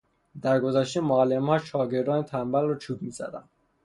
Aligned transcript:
در 0.41 0.59
گذشته 0.59 0.99
معلمها 1.01 1.57
شاگردان 1.57 2.23
تنبل 2.23 2.61
را 2.61 2.75
چوب 2.77 3.01
میزدند. 3.01 3.49